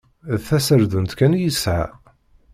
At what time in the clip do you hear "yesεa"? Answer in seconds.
1.43-1.85